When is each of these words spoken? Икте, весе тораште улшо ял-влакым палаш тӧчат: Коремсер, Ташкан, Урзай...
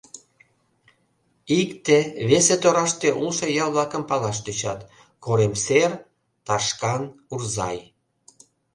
Икте, 1.59 1.97
весе 2.29 2.55
тораште 2.63 3.09
улшо 3.21 3.47
ял-влакым 3.63 4.03
палаш 4.09 4.37
тӧчат: 4.45 4.79
Коремсер, 5.23 5.91
Ташкан, 6.45 7.01
Урзай... 7.33 7.77